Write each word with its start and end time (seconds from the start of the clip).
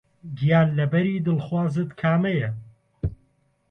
گیانلەبەری 0.37 1.23
دڵخوازت 1.25 1.89
کامەیە؟ 2.01 2.49